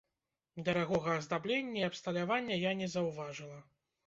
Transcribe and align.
Дарагога 0.69 1.11
аздаблення 1.17 1.79
і 1.83 1.85
абсталявання 1.89 2.59
я 2.59 2.73
не 2.81 2.89
заўважыла. 2.97 3.63